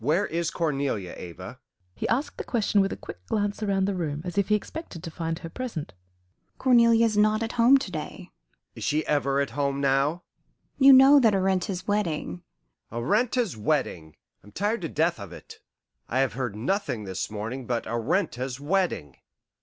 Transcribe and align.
"Where 0.03 0.25
is 0.25 0.49
Cornelia, 0.49 1.13
Ava?" 1.15 1.59
He 1.93 2.07
asked 2.07 2.39
the 2.39 2.43
question 2.43 2.81
with 2.81 2.91
a 2.91 2.97
quick 2.97 3.23
glance 3.27 3.61
round 3.61 3.87
the 3.87 3.93
room, 3.93 4.23
as 4.25 4.35
if 4.35 4.47
he 4.47 4.55
expected 4.55 5.03
to 5.03 5.11
find 5.11 5.37
her 5.37 5.47
present. 5.51 5.93
"Cornelia 6.57 7.05
is 7.05 7.15
not 7.15 7.43
at 7.43 7.51
home 7.51 7.77
to 7.77 7.91
day." 7.91 8.29
"Is 8.73 8.83
she 8.83 9.05
ever 9.05 9.39
at 9.39 9.51
home 9.51 9.79
now?" 9.79 10.23
"You 10.79 10.91
know 10.91 11.19
that 11.19 11.35
Arenta's 11.35 11.87
wedding" 11.87 12.41
"Arenta's 12.91 13.55
wedding! 13.55 14.15
I 14.43 14.47
am 14.47 14.51
tired 14.53 14.81
to 14.81 14.89
death 14.89 15.19
of 15.19 15.31
it: 15.31 15.59
I 16.09 16.17
have 16.21 16.33
heard 16.33 16.55
nothing 16.55 17.03
this 17.03 17.29
morning 17.29 17.67
but 17.67 17.85
Arenta's 17.85 18.59
wedding. 18.59 19.17